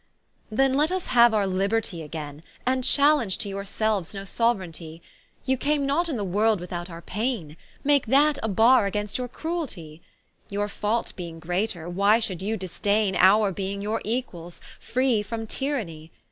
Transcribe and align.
Then 0.49 0.73
let 0.73 0.91
us 0.91 1.05
haue 1.09 1.29
our 1.31 1.45
Libertie 1.45 2.01
againe, 2.03 2.41
And 2.65 2.83
challendge 2.83 3.37
to 3.37 3.49
your 3.49 3.65
selues 3.65 4.15
no 4.15 4.23
Sou'raigntie; 4.23 4.99
You 5.45 5.57
came 5.57 5.85
not 5.85 6.09
in 6.09 6.17
the 6.17 6.23
world 6.23 6.59
without 6.59 6.89
our 6.89 7.03
paine, 7.03 7.55
Make 7.83 8.07
that 8.07 8.39
a 8.41 8.47
barre 8.49 8.87
against 8.87 9.19
your 9.19 9.27
crueltie; 9.29 10.01
Your 10.49 10.67
fault 10.67 11.13
beeing 11.15 11.39
greater, 11.39 11.87
why 11.87 12.17
should 12.19 12.41
you 12.41 12.57
disdaine 12.57 13.15
Our 13.15 13.51
beeing 13.51 13.79
your 13.83 14.01
equals, 14.03 14.59
free 14.79 15.21
from 15.21 15.45
tyranny? 15.45 16.09